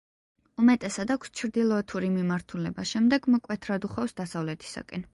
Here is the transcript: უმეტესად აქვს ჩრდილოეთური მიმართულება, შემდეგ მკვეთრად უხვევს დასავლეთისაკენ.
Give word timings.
უმეტესად 0.63 1.13
აქვს 1.15 1.33
ჩრდილოეთური 1.41 2.11
მიმართულება, 2.15 2.89
შემდეგ 2.95 3.31
მკვეთრად 3.37 3.91
უხვევს 3.93 4.21
დასავლეთისაკენ. 4.25 5.09